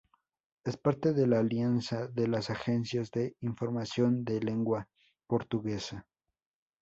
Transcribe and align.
Es 0.65 0.77
parte 0.77 1.13
de 1.13 1.27
la 1.27 1.37
Alianza 1.41 2.07
de 2.07 2.27
las 2.27 2.49
Agencias 2.49 3.11
de 3.11 3.35
Información 3.41 4.25
de 4.25 4.39
Lengua 4.39 4.89
Portuguesa. 5.27 6.07